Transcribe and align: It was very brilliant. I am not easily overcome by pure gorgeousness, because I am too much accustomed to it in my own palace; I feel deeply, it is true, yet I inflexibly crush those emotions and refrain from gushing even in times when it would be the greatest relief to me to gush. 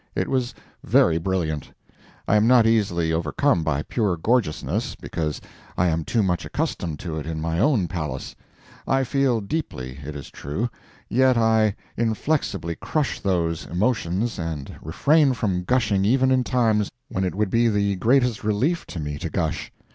It 0.15 0.27
was 0.29 0.55
very 0.83 1.19
brilliant. 1.19 1.71
I 2.27 2.35
am 2.35 2.47
not 2.47 2.65
easily 2.65 3.13
overcome 3.13 3.63
by 3.63 3.83
pure 3.83 4.17
gorgeousness, 4.17 4.95
because 4.95 5.39
I 5.77 5.89
am 5.89 6.03
too 6.05 6.23
much 6.23 6.43
accustomed 6.43 6.97
to 7.01 7.19
it 7.19 7.27
in 7.27 7.39
my 7.39 7.59
own 7.59 7.87
palace; 7.87 8.35
I 8.87 9.03
feel 9.03 9.41
deeply, 9.41 9.99
it 10.03 10.15
is 10.15 10.31
true, 10.31 10.71
yet 11.07 11.37
I 11.37 11.75
inflexibly 11.97 12.73
crush 12.77 13.19
those 13.19 13.67
emotions 13.67 14.39
and 14.39 14.73
refrain 14.81 15.33
from 15.33 15.63
gushing 15.65 16.03
even 16.03 16.31
in 16.31 16.43
times 16.43 16.89
when 17.09 17.23
it 17.23 17.35
would 17.35 17.51
be 17.51 17.67
the 17.67 17.95
greatest 17.97 18.43
relief 18.43 18.87
to 18.87 18.99
me 18.99 19.19
to 19.19 19.29
gush. 19.29 19.71